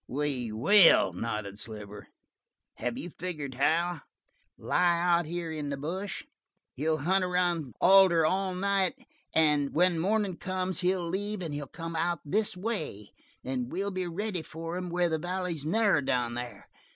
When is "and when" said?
9.31-9.93